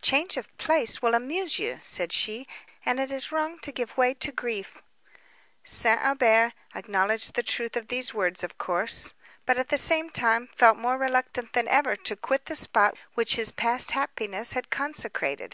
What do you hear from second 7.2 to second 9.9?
the truth of these words of course; but, at the